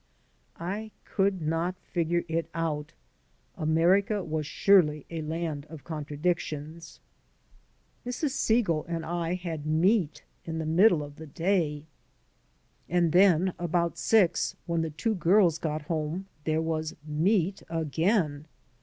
[0.59, 2.93] I could not figure it out.
[3.55, 6.99] America was surely a land of contradictions.
[8.03, 8.31] Mrs.
[8.31, 11.85] Segal and I had meat in the middle of the day,
[12.87, 16.63] 76 THE IMMIGRANT'S AMERICA and then about six, when the two girls got home» there
[16.63, 18.47] was meat again.